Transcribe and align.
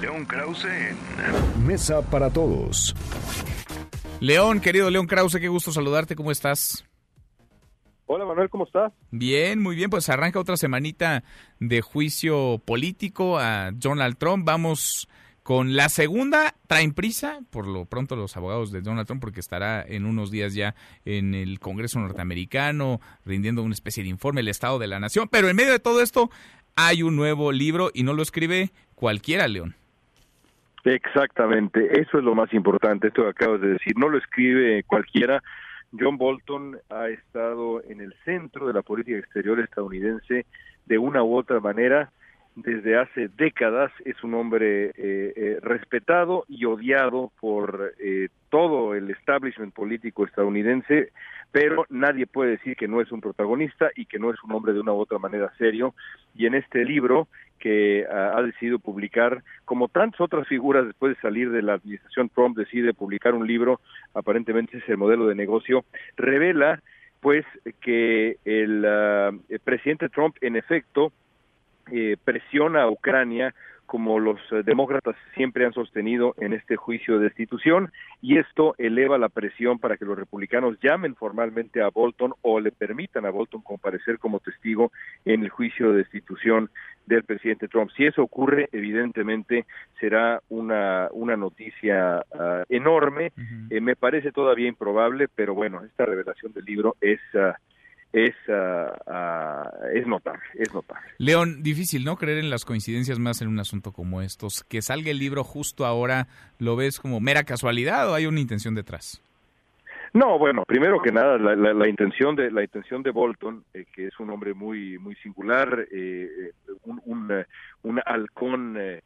León 0.00 0.26
Krause 0.26 0.66
en 0.66 1.66
Mesa 1.66 2.02
para 2.02 2.30
Todos. 2.30 2.94
León, 4.20 4.60
querido 4.60 4.90
León 4.90 5.06
Krause, 5.06 5.38
qué 5.40 5.48
gusto 5.48 5.72
saludarte, 5.72 6.14
¿cómo 6.14 6.30
estás? 6.30 6.84
Hola 8.06 8.26
Manuel, 8.26 8.50
¿cómo 8.50 8.64
estás? 8.64 8.92
Bien, 9.10 9.60
muy 9.60 9.76
bien, 9.76 9.90
pues 9.90 10.08
arranca 10.08 10.38
otra 10.40 10.56
semanita 10.56 11.24
de 11.58 11.80
juicio 11.80 12.60
político 12.64 13.38
a 13.38 13.70
Donald 13.72 14.18
Trump. 14.18 14.44
Vamos 14.46 15.08
con 15.42 15.74
la 15.74 15.88
segunda, 15.88 16.54
traen 16.66 16.92
prisa, 16.92 17.40
por 17.50 17.66
lo 17.66 17.86
pronto 17.86 18.14
los 18.14 18.36
abogados 18.36 18.72
de 18.72 18.82
Donald 18.82 19.06
Trump, 19.06 19.22
porque 19.22 19.40
estará 19.40 19.82
en 19.86 20.04
unos 20.04 20.30
días 20.30 20.52
ya 20.54 20.74
en 21.06 21.34
el 21.34 21.60
Congreso 21.60 21.98
norteamericano 21.98 23.00
rindiendo 23.24 23.62
una 23.62 23.74
especie 23.74 24.02
de 24.02 24.10
informe, 24.10 24.42
el 24.42 24.48
Estado 24.48 24.78
de 24.78 24.86
la 24.86 25.00
Nación. 25.00 25.28
Pero 25.30 25.48
en 25.48 25.56
medio 25.56 25.72
de 25.72 25.78
todo 25.78 26.02
esto 26.02 26.30
hay 26.76 27.02
un 27.02 27.16
nuevo 27.16 27.50
libro 27.50 27.90
y 27.92 28.04
no 28.04 28.12
lo 28.12 28.22
escribe 28.22 28.72
cualquiera, 28.98 29.48
León. 29.48 29.74
Exactamente, 30.84 32.00
eso 32.00 32.18
es 32.18 32.24
lo 32.24 32.34
más 32.34 32.52
importante, 32.52 33.08
esto 33.08 33.22
que 33.22 33.28
acabas 33.28 33.60
de 33.60 33.74
decir, 33.74 33.94
no 33.96 34.08
lo 34.08 34.18
escribe 34.18 34.82
cualquiera. 34.84 35.42
John 35.98 36.16
Bolton 36.18 36.78
ha 36.90 37.08
estado 37.08 37.82
en 37.84 38.00
el 38.00 38.14
centro 38.24 38.66
de 38.66 38.74
la 38.74 38.82
política 38.82 39.18
exterior 39.18 39.60
estadounidense 39.60 40.46
de 40.86 40.98
una 40.98 41.22
u 41.22 41.36
otra 41.36 41.60
manera 41.60 42.10
desde 42.62 42.96
hace 42.96 43.28
décadas, 43.36 43.92
es 44.04 44.22
un 44.24 44.34
hombre 44.34 44.86
eh, 44.86 44.92
eh, 44.96 45.58
respetado 45.62 46.44
y 46.48 46.64
odiado 46.64 47.30
por 47.40 47.94
eh, 48.00 48.28
todo 48.50 48.94
el 48.94 49.10
establishment 49.10 49.72
político 49.72 50.24
estadounidense, 50.24 51.12
pero 51.52 51.86
nadie 51.88 52.26
puede 52.26 52.52
decir 52.52 52.76
que 52.76 52.88
no 52.88 53.00
es 53.00 53.12
un 53.12 53.20
protagonista 53.20 53.90
y 53.94 54.06
que 54.06 54.18
no 54.18 54.30
es 54.30 54.42
un 54.42 54.52
hombre 54.52 54.72
de 54.72 54.80
una 54.80 54.92
u 54.92 54.98
otra 54.98 55.18
manera 55.18 55.52
serio. 55.56 55.94
Y 56.34 56.46
en 56.46 56.54
este 56.54 56.84
libro 56.84 57.28
que 57.58 58.06
ah, 58.10 58.32
ha 58.36 58.42
decidido 58.42 58.78
publicar, 58.78 59.42
como 59.64 59.88
tantas 59.88 60.20
otras 60.20 60.46
figuras 60.48 60.86
después 60.86 61.14
de 61.14 61.22
salir 61.22 61.50
de 61.50 61.62
la 61.62 61.74
administración 61.74 62.28
Trump, 62.28 62.56
decide 62.56 62.92
publicar 62.92 63.34
un 63.34 63.46
libro, 63.46 63.80
aparentemente 64.14 64.78
es 64.78 64.88
el 64.88 64.96
modelo 64.96 65.26
de 65.26 65.34
negocio, 65.34 65.84
revela 66.16 66.82
pues 67.20 67.44
que 67.80 68.36
el, 68.44 68.84
ah, 68.84 69.30
el 69.48 69.60
presidente 69.60 70.08
Trump 70.08 70.36
en 70.40 70.56
efecto 70.56 71.12
eh, 71.92 72.16
presiona 72.24 72.82
a 72.82 72.90
Ucrania 72.90 73.54
como 73.88 74.20
los 74.20 74.38
eh, 74.52 74.62
demócratas 74.64 75.16
siempre 75.34 75.64
han 75.64 75.72
sostenido 75.72 76.34
en 76.36 76.52
este 76.52 76.76
juicio 76.76 77.18
de 77.18 77.24
destitución 77.24 77.90
y 78.20 78.36
esto 78.36 78.74
eleva 78.76 79.16
la 79.16 79.30
presión 79.30 79.78
para 79.78 79.96
que 79.96 80.04
los 80.04 80.16
republicanos 80.16 80.78
llamen 80.82 81.16
formalmente 81.16 81.80
a 81.80 81.88
Bolton 81.88 82.34
o 82.42 82.60
le 82.60 82.70
permitan 82.70 83.24
a 83.24 83.30
Bolton 83.30 83.62
comparecer 83.62 84.18
como 84.18 84.40
testigo 84.40 84.92
en 85.24 85.42
el 85.42 85.48
juicio 85.48 85.90
de 85.90 85.98
destitución 85.98 86.68
del 87.06 87.24
presidente 87.24 87.66
Trump. 87.66 87.90
Si 87.96 88.04
eso 88.04 88.22
ocurre, 88.22 88.68
evidentemente 88.72 89.64
será 89.98 90.42
una, 90.50 91.08
una 91.12 91.38
noticia 91.38 92.22
ah, 92.38 92.64
enorme. 92.68 93.32
Eh, 93.70 93.80
me 93.80 93.96
parece 93.96 94.32
todavía 94.32 94.68
improbable, 94.68 95.28
pero 95.34 95.54
bueno, 95.54 95.82
esta 95.82 96.04
revelación 96.04 96.52
del 96.52 96.66
libro 96.66 96.96
es... 97.00 97.20
Ah, 97.34 97.56
es, 98.12 98.34
uh, 98.48 99.88
es 99.94 100.06
notable, 100.06 100.42
es 100.54 100.72
notable. 100.72 101.06
León, 101.18 101.62
difícil, 101.62 102.04
¿no? 102.04 102.16
Creer 102.16 102.38
en 102.38 102.50
las 102.50 102.64
coincidencias 102.64 103.18
más 103.18 103.42
en 103.42 103.48
un 103.48 103.58
asunto 103.58 103.92
como 103.92 104.22
estos. 104.22 104.64
Que 104.64 104.82
salga 104.82 105.10
el 105.10 105.18
libro 105.18 105.44
justo 105.44 105.84
ahora, 105.84 106.26
¿lo 106.58 106.76
ves 106.76 107.00
como 107.00 107.20
mera 107.20 107.44
casualidad 107.44 108.10
o 108.10 108.14
hay 108.14 108.26
una 108.26 108.40
intención 108.40 108.74
detrás? 108.74 109.22
No, 110.14 110.38
bueno, 110.38 110.64
primero 110.66 111.02
que 111.02 111.12
nada, 111.12 111.36
la, 111.36 111.54
la, 111.54 111.88
intención 111.88 112.34
de 112.34 112.50
la 112.50 112.62
intención 112.62 113.02
de 113.02 113.10
Bolton, 113.10 113.62
eh, 113.74 113.84
que 113.92 114.06
es 114.06 114.18
un 114.18 114.30
hombre 114.30 114.54
muy 114.54 114.98
muy 114.98 115.14
singular, 115.16 115.86
eh, 115.92 116.52
un, 116.84 117.02
un, 117.04 117.44
un 117.82 118.00
halcón 118.06 118.76
eh, 118.78 118.94
eh, 118.94 119.00
eh, 119.00 119.02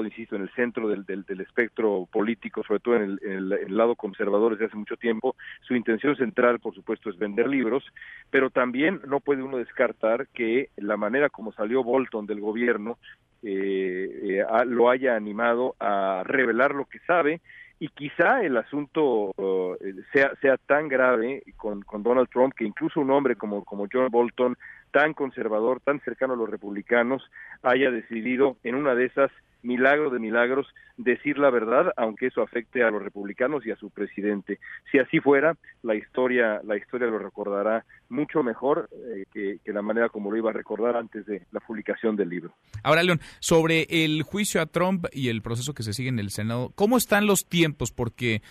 insisto, 0.00 0.36
en 0.36 0.42
el 0.42 0.50
centro 0.50 0.88
del, 0.88 1.04
del, 1.04 1.40
espectro 1.40 2.08
político, 2.10 2.62
sobre 2.64 2.80
todo 2.80 2.96
en 2.96 3.18
el, 3.22 3.76
lado 3.76 3.94
conservador 3.94 4.52
desde 4.52 4.66
hace 4.66 4.76
mucho 4.76 4.96
tiempo. 4.96 5.36
Su 5.60 5.74
intención 5.74 6.16
central, 6.16 6.60
por 6.60 6.74
supuesto, 6.74 7.10
es 7.10 7.18
vender 7.18 7.48
libros, 7.48 7.84
pero 8.30 8.50
también 8.50 9.00
no 9.06 9.20
puede 9.20 9.42
uno 9.42 9.58
descartar 9.58 10.28
que 10.28 10.70
la 10.76 10.96
manera 10.96 11.28
como 11.28 11.52
salió 11.52 11.84
Bolton 11.84 12.26
del 12.26 12.40
gobierno 12.40 12.98
eh, 13.42 14.40
eh 14.40 14.44
lo 14.66 14.88
haya 14.88 15.16
animado 15.16 15.74
a 15.80 16.22
revelar 16.24 16.74
lo 16.74 16.84
que 16.84 17.00
sabe 17.00 17.40
y 17.82 17.88
quizá 17.88 18.42
el 18.42 18.56
asunto 18.56 19.32
uh, 19.36 19.76
sea, 20.12 20.32
sea 20.40 20.56
tan 20.56 20.86
grave 20.86 21.42
con, 21.56 21.82
con 21.82 22.04
Donald 22.04 22.28
Trump 22.28 22.54
que 22.54 22.64
incluso 22.64 23.00
un 23.00 23.10
hombre 23.10 23.34
como, 23.34 23.64
como 23.64 23.88
John 23.92 24.08
Bolton 24.08 24.56
tan 24.92 25.14
conservador, 25.14 25.80
tan 25.80 25.98
cercano 26.02 26.34
a 26.34 26.36
los 26.36 26.48
republicanos, 26.48 27.28
haya 27.60 27.90
decidido 27.90 28.56
en 28.62 28.76
una 28.76 28.94
de 28.94 29.06
esas 29.06 29.32
milagro 29.62 30.10
de 30.10 30.18
milagros 30.18 30.66
decir 30.96 31.38
la 31.38 31.50
verdad, 31.50 31.92
aunque 31.96 32.26
eso 32.26 32.42
afecte 32.42 32.82
a 32.82 32.90
los 32.90 33.02
republicanos 33.02 33.64
y 33.66 33.70
a 33.70 33.76
su 33.76 33.90
presidente. 33.90 34.58
Si 34.90 34.98
así 34.98 35.20
fuera, 35.20 35.56
la 35.82 35.94
historia, 35.94 36.60
la 36.64 36.76
historia 36.76 37.08
lo 37.08 37.18
recordará 37.18 37.84
mucho 38.08 38.42
mejor 38.42 38.88
eh, 38.92 39.24
que, 39.32 39.58
que, 39.64 39.72
la 39.72 39.82
manera 39.82 40.08
como 40.08 40.30
lo 40.30 40.36
iba 40.36 40.50
a 40.50 40.52
recordar 40.52 40.96
antes 40.96 41.24
de 41.26 41.42
la 41.50 41.60
publicación 41.60 42.16
del 42.16 42.28
libro. 42.28 42.54
Ahora, 42.82 43.02
León, 43.02 43.20
sobre 43.40 43.86
el 43.88 44.22
juicio 44.22 44.60
a 44.60 44.66
Trump 44.66 45.06
y 45.12 45.28
el 45.28 45.42
proceso 45.42 45.74
que 45.74 45.82
se 45.82 45.92
sigue 45.92 46.10
en 46.10 46.18
el 46.18 46.30
Senado, 46.30 46.72
¿cómo 46.74 46.96
están 46.96 47.26
los 47.26 47.46
tiempos? 47.48 47.90
Porque 47.90 48.42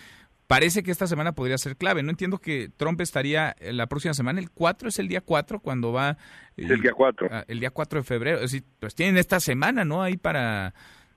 parece 0.52 0.82
que 0.82 0.90
esta 0.90 1.06
semana 1.06 1.32
podría 1.32 1.56
ser 1.56 1.76
clave. 1.76 2.02
No 2.02 2.10
entiendo 2.10 2.36
que 2.36 2.68
Trump 2.76 3.00
estaría 3.00 3.56
la 3.60 3.86
próxima 3.86 4.12
semana, 4.12 4.38
el 4.38 4.50
4 4.50 4.90
es 4.90 4.98
el 4.98 5.08
día 5.08 5.22
4 5.22 5.60
cuando 5.60 5.92
va... 5.92 6.18
el 6.58 6.80
día 6.80 6.92
4. 6.92 7.28
Ah, 7.30 7.44
el 7.48 7.58
día 7.58 7.70
4 7.70 8.00
de 8.00 8.04
febrero. 8.04 8.36
Es 8.36 8.52
decir, 8.52 8.64
pues 8.78 8.94
tienen 8.94 9.16
esta 9.16 9.40
semana, 9.40 9.86
¿no? 9.86 10.02
Ahí 10.02 10.18
para 10.18 10.74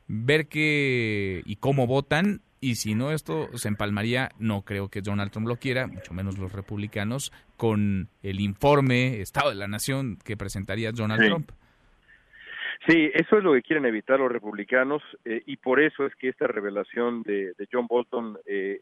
ver 0.07 0.47
qué 0.47 1.41
y 1.45 1.55
cómo 1.57 1.87
votan. 1.87 2.41
Y 2.61 2.75
si 2.75 2.95
no, 2.95 3.11
esto 3.11 3.49
se 3.57 3.67
empalmaría, 3.67 4.29
no 4.39 4.63
creo 4.63 4.89
que 4.89 5.01
Donald 5.01 5.31
Trump 5.31 5.47
lo 5.47 5.57
quiera, 5.57 5.87
mucho 5.87 6.13
menos 6.13 6.39
los 6.39 6.51
republicanos, 6.51 7.31
con 7.57 8.09
el 8.23 8.39
informe 8.39 9.21
Estado 9.21 9.49
de 9.49 9.55
la 9.55 9.67
Nación 9.67 10.17
que 10.23 10.35
presentaría 10.35 10.91
Donald 10.91 11.23
Trump. 11.23 11.51
Sí, 12.87 13.09
eso 13.13 13.37
es 13.37 13.43
lo 13.43 13.53
que 13.53 13.63
quieren 13.63 13.85
evitar 13.85 14.19
los 14.19 14.31
republicanos 14.31 15.01
eh, 15.25 15.41
y 15.45 15.57
por 15.57 15.81
eso 15.81 16.05
es 16.05 16.15
que 16.15 16.29
esta 16.29 16.45
revelación 16.45 17.23
de, 17.23 17.53
de 17.53 17.67
John 17.71 17.87
Bolton 17.87 18.37
eh, 18.45 18.79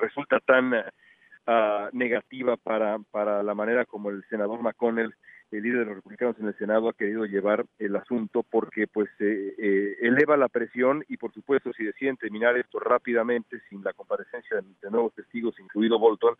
resulta 0.00 0.38
tan 0.40 0.72
uh, 0.72 1.88
negativa 1.92 2.56
para, 2.56 2.98
para 3.10 3.42
la 3.42 3.54
manera 3.54 3.84
como 3.84 4.10
el 4.10 4.24
senador 4.28 4.62
McConnell, 4.62 5.14
el 5.56 5.62
líder 5.62 5.80
de 5.80 5.84
los 5.86 5.96
republicanos 5.96 6.38
en 6.38 6.46
el 6.46 6.56
Senado, 6.56 6.88
ha 6.88 6.94
querido 6.94 7.24
llevar 7.24 7.64
el 7.78 7.96
asunto 7.96 8.42
porque 8.42 8.86
pues 8.86 9.08
eh, 9.20 9.54
eh, 9.58 9.96
eleva 10.00 10.36
la 10.36 10.48
presión 10.48 11.04
y 11.08 11.16
por 11.16 11.32
supuesto 11.32 11.72
si 11.72 11.84
deciden 11.84 12.16
terminar 12.16 12.56
esto 12.56 12.78
rápidamente 12.78 13.60
sin 13.68 13.82
la 13.82 13.92
comparecencia 13.92 14.56
de 14.56 14.90
nuevos 14.90 15.14
testigos, 15.14 15.58
incluido 15.58 15.98
Bolton, 15.98 16.36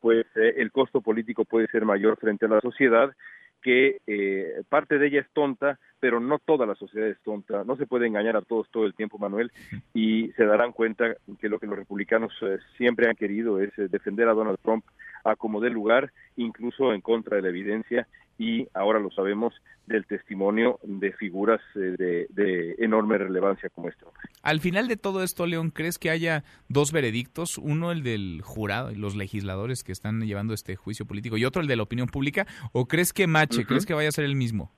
pues 0.00 0.26
el 0.34 0.70
costo 0.72 1.00
político 1.00 1.44
puede 1.44 1.68
ser 1.68 1.84
mayor 1.84 2.18
frente 2.18 2.46
a 2.46 2.48
la 2.50 2.60
sociedad 2.60 3.12
que 3.66 4.00
eh, 4.06 4.62
parte 4.68 4.96
de 4.96 5.08
ella 5.08 5.20
es 5.22 5.30
tonta, 5.32 5.80
pero 5.98 6.20
no 6.20 6.38
toda 6.38 6.66
la 6.66 6.76
sociedad 6.76 7.08
es 7.08 7.20
tonta. 7.24 7.64
No 7.64 7.76
se 7.76 7.86
puede 7.86 8.06
engañar 8.06 8.36
a 8.36 8.42
todos 8.42 8.70
todo 8.70 8.86
el 8.86 8.94
tiempo, 8.94 9.18
Manuel, 9.18 9.50
y 9.92 10.28
se 10.36 10.44
darán 10.44 10.70
cuenta 10.70 11.16
que 11.40 11.48
lo 11.48 11.58
que 11.58 11.66
los 11.66 11.76
republicanos 11.76 12.32
eh, 12.42 12.58
siempre 12.76 13.08
han 13.08 13.16
querido 13.16 13.60
es 13.60 13.76
eh, 13.76 13.88
defender 13.88 14.28
a 14.28 14.34
Donald 14.34 14.58
Trump 14.62 14.84
a 15.24 15.34
como 15.34 15.60
dé 15.60 15.70
lugar, 15.70 16.12
incluso 16.36 16.92
en 16.92 17.00
contra 17.00 17.38
de 17.38 17.42
la 17.42 17.48
evidencia, 17.48 18.06
y 18.38 18.68
ahora 18.74 18.98
lo 18.98 19.10
sabemos 19.10 19.54
del 19.86 20.04
testimonio 20.06 20.78
de 20.82 21.12
figuras 21.12 21.60
de, 21.74 22.26
de, 22.28 22.74
enorme 22.78 23.18
relevancia 23.18 23.68
como 23.70 23.88
este 23.88 24.04
hombre. 24.04 24.22
Al 24.42 24.60
final 24.60 24.88
de 24.88 24.96
todo 24.96 25.22
esto, 25.22 25.46
León, 25.46 25.70
¿crees 25.70 25.98
que 25.98 26.10
haya 26.10 26.44
dos 26.68 26.92
veredictos? 26.92 27.56
Uno 27.58 27.92
el 27.92 28.02
del 28.02 28.42
jurado 28.42 28.90
y 28.90 28.96
los 28.96 29.14
legisladores 29.14 29.84
que 29.84 29.92
están 29.92 30.20
llevando 30.20 30.54
este 30.54 30.76
juicio 30.76 31.06
político 31.06 31.36
y 31.36 31.44
otro 31.44 31.62
el 31.62 31.68
de 31.68 31.76
la 31.76 31.84
opinión 31.84 32.08
pública, 32.08 32.46
o 32.72 32.86
crees 32.86 33.12
que 33.12 33.26
mache, 33.26 33.64
crees 33.64 33.86
que 33.86 33.94
vaya 33.94 34.08
a 34.08 34.12
ser 34.12 34.24
el 34.24 34.34
mismo? 34.34 34.72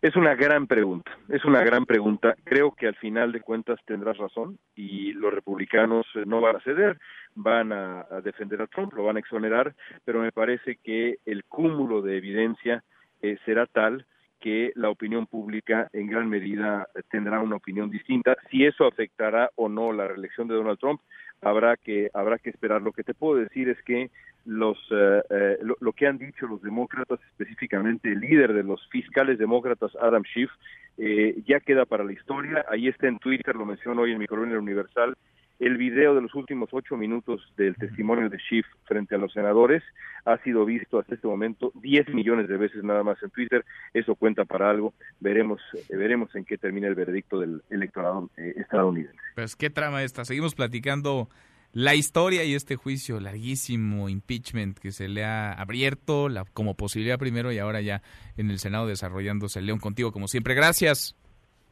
Es 0.00 0.14
una 0.14 0.36
gran 0.36 0.68
pregunta, 0.68 1.10
es 1.28 1.44
una 1.44 1.62
gran 1.64 1.84
pregunta. 1.84 2.36
Creo 2.44 2.72
que 2.72 2.86
al 2.86 2.94
final 2.96 3.32
de 3.32 3.40
cuentas 3.40 3.80
tendrás 3.84 4.16
razón 4.16 4.58
y 4.76 5.12
los 5.12 5.34
republicanos 5.34 6.06
eh, 6.14 6.22
no 6.24 6.40
van 6.40 6.56
a 6.56 6.60
ceder, 6.60 6.98
van 7.38 7.72
a, 7.72 8.06
defender 8.22 8.60
a 8.60 8.66
Trump, 8.66 8.92
lo 8.94 9.04
van 9.04 9.16
a 9.16 9.20
exonerar, 9.20 9.74
pero 10.04 10.20
me 10.20 10.32
parece 10.32 10.76
que 10.76 11.18
el 11.24 11.44
cúmulo 11.44 12.02
de 12.02 12.16
evidencia 12.16 12.82
eh, 13.22 13.38
será 13.44 13.66
tal 13.66 14.06
que 14.40 14.72
la 14.76 14.90
opinión 14.90 15.26
pública 15.26 15.88
en 15.92 16.06
gran 16.06 16.28
medida 16.28 16.88
tendrá 17.10 17.40
una 17.40 17.56
opinión 17.56 17.90
distinta. 17.90 18.36
Si 18.50 18.64
eso 18.64 18.86
afectará 18.86 19.50
o 19.56 19.68
no 19.68 19.92
la 19.92 20.06
reelección 20.06 20.46
de 20.46 20.54
Donald 20.54 20.78
Trump, 20.78 21.00
habrá 21.42 21.76
que 21.76 22.10
habrá 22.14 22.38
que 22.38 22.50
esperar. 22.50 22.82
Lo 22.82 22.92
que 22.92 23.04
te 23.04 23.14
puedo 23.14 23.40
decir 23.40 23.68
es 23.68 23.82
que 23.82 24.10
los 24.44 24.78
eh, 24.90 25.22
eh, 25.30 25.58
lo, 25.62 25.92
que 25.92 26.06
han 26.06 26.18
dicho 26.18 26.46
los 26.46 26.62
demócratas, 26.62 27.20
específicamente 27.30 28.10
el 28.10 28.20
líder 28.20 28.52
de 28.52 28.62
los 28.62 28.86
fiscales 28.88 29.38
demócratas, 29.38 29.94
Adam 30.00 30.22
Schiff, 30.24 30.50
eh, 30.96 31.42
ya 31.46 31.60
queda 31.60 31.84
para 31.84 32.04
la 32.04 32.12
historia. 32.12 32.64
Ahí 32.68 32.88
está 32.88 33.08
en 33.08 33.18
Twitter, 33.18 33.54
lo 33.54 33.66
menciono 33.66 34.02
hoy 34.02 34.12
en 34.12 34.18
mi 34.18 34.26
columna 34.26 34.58
universal. 34.58 35.16
El 35.58 35.76
video 35.76 36.14
de 36.14 36.22
los 36.22 36.34
últimos 36.34 36.68
ocho 36.72 36.96
minutos 36.96 37.40
del 37.56 37.74
testimonio 37.76 38.28
de 38.28 38.38
Schiff 38.38 38.66
frente 38.84 39.14
a 39.14 39.18
los 39.18 39.32
senadores 39.32 39.82
ha 40.24 40.38
sido 40.38 40.64
visto 40.64 40.98
hasta 40.98 41.14
este 41.14 41.26
momento 41.26 41.72
10 41.74 42.14
millones 42.14 42.48
de 42.48 42.56
veces 42.56 42.84
nada 42.84 43.02
más 43.02 43.20
en 43.22 43.30
Twitter. 43.30 43.64
Eso 43.92 44.14
cuenta 44.14 44.44
para 44.44 44.70
algo. 44.70 44.94
Veremos, 45.20 45.60
eh, 45.74 45.96
veremos 45.96 46.34
en 46.36 46.44
qué 46.44 46.58
termina 46.58 46.86
el 46.86 46.94
veredicto 46.94 47.40
del 47.40 47.62
electorado 47.70 48.30
eh, 48.36 48.54
estadounidense. 48.56 49.18
Pues 49.34 49.56
qué 49.56 49.70
trama 49.70 50.02
esta. 50.02 50.24
Seguimos 50.24 50.54
platicando 50.54 51.28
la 51.72 51.94
historia 51.94 52.44
y 52.44 52.54
este 52.54 52.76
juicio 52.76 53.20
larguísimo, 53.20 54.08
impeachment 54.08 54.78
que 54.78 54.92
se 54.92 55.08
le 55.08 55.24
ha 55.24 55.52
abierto 55.52 56.28
la, 56.28 56.44
como 56.52 56.74
posibilidad 56.74 57.18
primero 57.18 57.52
y 57.52 57.58
ahora 57.58 57.80
ya 57.80 58.02
en 58.36 58.50
el 58.50 58.58
Senado 58.58 58.86
desarrollándose. 58.86 59.60
León, 59.60 59.78
contigo 59.78 60.12
como 60.12 60.28
siempre. 60.28 60.54
Gracias. 60.54 61.16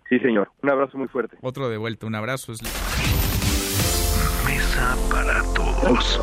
Sí, 0.08 0.18
señor. 0.18 0.50
Un 0.62 0.70
abrazo 0.70 0.98
muy 0.98 1.08
fuerte. 1.08 1.36
Otro 1.40 1.68
de 1.68 1.76
vuelta. 1.76 2.06
Un 2.06 2.14
abrazo. 2.14 2.52
Para 5.08 5.42
todos. 5.54 6.20